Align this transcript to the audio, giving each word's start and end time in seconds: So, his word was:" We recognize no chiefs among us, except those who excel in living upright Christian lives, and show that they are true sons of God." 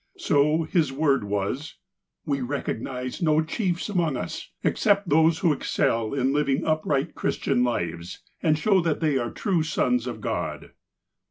So, 0.17 0.63
his 0.63 0.91
word 0.91 1.25
was:" 1.25 1.75
We 2.25 2.41
recognize 2.41 3.21
no 3.21 3.43
chiefs 3.43 3.87
among 3.87 4.17
us, 4.17 4.49
except 4.63 5.09
those 5.09 5.37
who 5.37 5.53
excel 5.53 6.15
in 6.15 6.33
living 6.33 6.65
upright 6.65 7.13
Christian 7.13 7.63
lives, 7.63 8.23
and 8.41 8.57
show 8.57 8.81
that 8.81 8.99
they 8.99 9.19
are 9.19 9.29
true 9.29 9.61
sons 9.61 10.07
of 10.07 10.19
God." 10.19 10.71